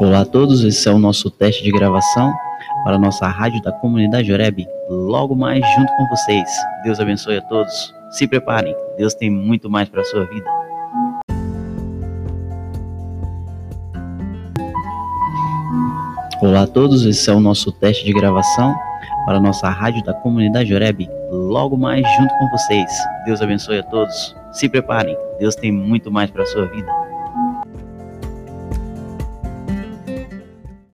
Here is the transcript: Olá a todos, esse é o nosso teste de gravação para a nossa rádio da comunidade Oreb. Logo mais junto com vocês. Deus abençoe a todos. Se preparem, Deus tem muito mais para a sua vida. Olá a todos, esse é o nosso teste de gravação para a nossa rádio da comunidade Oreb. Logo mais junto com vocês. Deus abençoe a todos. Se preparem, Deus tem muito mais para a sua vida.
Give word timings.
Olá 0.00 0.20
a 0.20 0.24
todos, 0.24 0.62
esse 0.62 0.88
é 0.88 0.92
o 0.92 0.98
nosso 0.98 1.28
teste 1.28 1.64
de 1.64 1.72
gravação 1.72 2.32
para 2.84 2.94
a 2.94 2.98
nossa 3.00 3.26
rádio 3.26 3.60
da 3.62 3.72
comunidade 3.72 4.32
Oreb. 4.32 4.64
Logo 4.88 5.34
mais 5.34 5.60
junto 5.74 5.92
com 5.96 6.06
vocês. 6.06 6.48
Deus 6.84 7.00
abençoe 7.00 7.38
a 7.38 7.42
todos. 7.42 7.92
Se 8.12 8.24
preparem, 8.28 8.76
Deus 8.96 9.12
tem 9.14 9.28
muito 9.28 9.68
mais 9.68 9.88
para 9.88 10.02
a 10.02 10.04
sua 10.04 10.24
vida. 10.26 10.48
Olá 16.40 16.62
a 16.62 16.66
todos, 16.68 17.04
esse 17.04 17.28
é 17.28 17.32
o 17.32 17.40
nosso 17.40 17.72
teste 17.72 18.04
de 18.04 18.12
gravação 18.12 18.72
para 19.26 19.38
a 19.38 19.40
nossa 19.40 19.68
rádio 19.68 20.04
da 20.04 20.14
comunidade 20.14 20.72
Oreb. 20.72 21.08
Logo 21.28 21.76
mais 21.76 22.06
junto 22.16 22.32
com 22.38 22.48
vocês. 22.50 22.88
Deus 23.24 23.42
abençoe 23.42 23.80
a 23.80 23.82
todos. 23.82 24.36
Se 24.52 24.68
preparem, 24.68 25.16
Deus 25.40 25.56
tem 25.56 25.72
muito 25.72 26.08
mais 26.08 26.30
para 26.30 26.44
a 26.44 26.46
sua 26.46 26.66
vida. 26.66 27.07